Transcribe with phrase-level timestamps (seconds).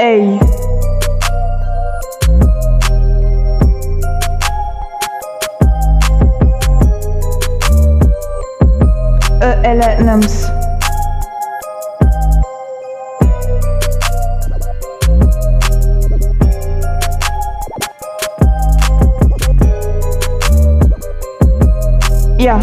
[0.00, 0.38] Hey.
[22.38, 22.60] Yeah.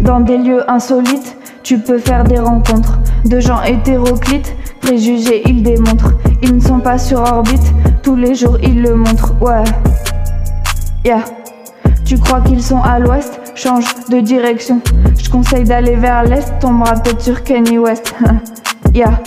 [0.00, 4.54] Dans des lieux insolites, tu peux faire des rencontres de gens hétéroclites.
[4.80, 6.14] Préjugés, ils démontrent.
[6.42, 7.72] Ils ne sont pas sur orbite.
[8.02, 9.34] Tous les jours, ils le montrent.
[9.40, 9.64] Ouais.
[11.04, 11.24] Yeah.
[12.04, 13.40] Tu crois qu'ils sont à l'ouest?
[13.54, 14.80] Change de direction.
[15.18, 16.58] Je conseille d'aller vers l'est.
[16.60, 18.14] Tombera peut-être sur Kenny West.
[18.94, 19.20] yeah.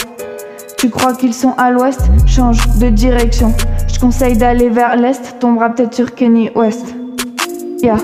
[0.78, 2.02] Tu crois qu'ils sont à l'ouest?
[2.26, 3.54] Change de direction.
[3.88, 5.40] Je conseille d'aller vers l'est.
[5.40, 6.94] Tombera peut-être sur Kenny West.
[7.82, 7.98] Yeah.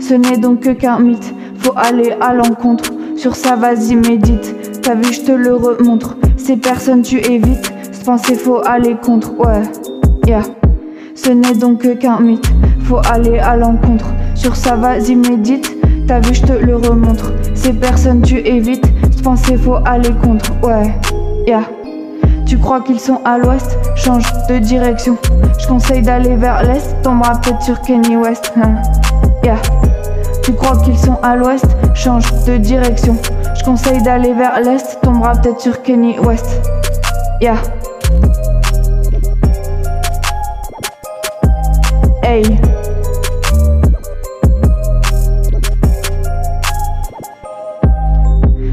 [0.00, 1.34] Ce n'est donc que qu'un mythe.
[1.58, 2.90] Faut aller à l'encontre.
[3.16, 4.59] Sur ça, vas-y, médite.
[4.82, 6.16] T'as vu, je te le remontre.
[6.36, 7.72] Ces personnes, tu évites.
[7.92, 9.38] Se penser, faut aller contre.
[9.38, 9.62] Ouais,
[10.26, 10.42] yeah.
[11.14, 12.50] Ce n'est donc qu'un mythe.
[12.84, 14.06] Faut aller à l'encontre.
[14.34, 15.76] Sur ça, vas-y, médite.
[16.06, 17.32] T'as vu, je te le remontre.
[17.54, 18.86] Ces personnes, tu évites.
[19.16, 20.50] Se penser, faut aller contre.
[20.62, 20.94] Ouais,
[21.46, 21.62] yeah.
[22.46, 23.78] Tu crois qu'ils sont à l'ouest?
[23.94, 25.16] Change de direction.
[25.60, 26.96] Je conseille d'aller vers l'est.
[27.02, 28.52] Tombera peut-être sur Kenny West.
[28.56, 28.76] Hein.
[29.44, 29.56] Yeah.
[30.50, 31.64] Tu crois qu'ils sont à l'ouest?
[31.94, 33.16] Change de direction.
[33.56, 34.98] Je conseille d'aller vers l'est.
[35.00, 36.60] Tombera peut-être sur Kenny West.
[37.40, 37.54] Yeah.
[42.24, 42.42] Hey.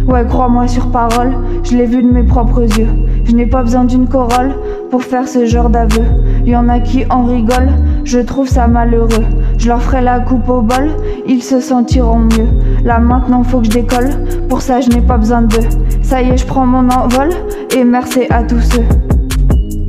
[0.07, 2.89] Ouais, crois-moi sur parole, je l'ai vu de mes propres yeux.
[3.23, 4.55] Je n'ai pas besoin d'une corolle
[4.89, 6.05] pour faire ce genre d'aveu.
[6.43, 7.73] Y en a qui en rigolent,
[8.03, 9.25] je trouve ça malheureux.
[9.57, 10.91] Je leur ferai la coupe au bol,
[11.25, 12.47] ils se sentiront mieux.
[12.83, 14.09] Là maintenant faut que je décolle,
[14.47, 15.67] pour ça je n'ai pas besoin d'eux.
[16.01, 17.29] Ça y est, je prends mon envol,
[17.75, 18.85] et merci à tous ceux.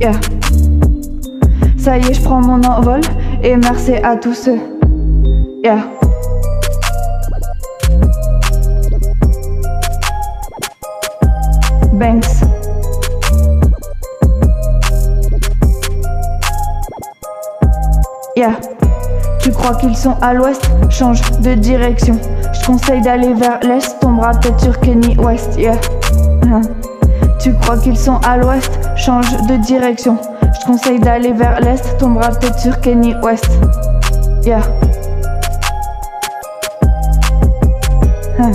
[0.01, 0.13] Yeah.
[1.77, 3.01] Ça y est, je prends mon envol,
[3.43, 4.57] et merci à tous ceux.
[5.63, 5.79] Yeah.
[11.93, 12.43] Banks.
[18.35, 18.78] Yeah.
[19.49, 20.61] Tu crois qu'ils sont à l'ouest?
[20.91, 22.19] Change de direction.
[22.53, 25.57] Je conseille d'aller vers l'est, tombera peut-être sur Kenny West.
[25.57, 25.73] Yeah.
[26.43, 26.61] Hein.
[27.39, 28.69] Tu crois qu'ils sont à l'ouest?
[28.95, 30.19] Change de direction.
[30.43, 33.49] Je conseille d'aller vers l'est, tombera peut-être sur Kenny West.
[34.43, 34.61] Yeah.
[38.37, 38.51] Hein.